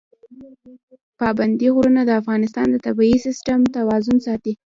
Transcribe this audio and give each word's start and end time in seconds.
پابندی 1.19 1.67
غرونه 1.75 2.01
د 2.05 2.11
افغانستان 2.21 2.67
د 2.71 2.75
طبعي 2.85 3.15
سیسټم 3.25 3.59
توازن 3.75 4.17
ساتي. 4.27 4.53